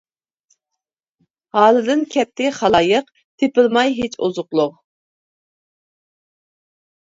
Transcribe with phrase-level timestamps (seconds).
[1.57, 3.13] ھالىدىن كەتتى خالايىق،
[3.43, 4.75] تېپىلماي ھېچ ئوزۇقلۇق.